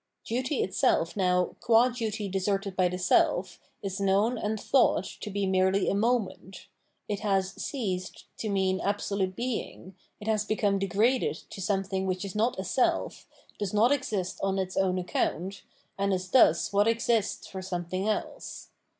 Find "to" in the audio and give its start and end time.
5.05-5.29, 8.37-8.49, 11.51-11.61